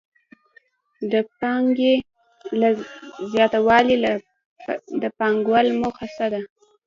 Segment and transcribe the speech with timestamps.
[1.11, 1.93] د پانګې
[2.59, 2.69] له
[3.31, 3.95] زیاتوالي
[5.01, 6.41] د پانګوال موخه څه ده